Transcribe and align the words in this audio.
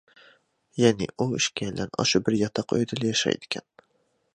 يەنى، 0.83 1.09
ئۇ 1.17 1.27
ئىككىيلەن 1.39 1.95
ئاشۇ 1.99 2.25
بىر 2.29 2.41
ياتاق 2.41 2.77
ئۆيدىلا 2.79 3.13
ياشايدىكەن. 3.15 3.71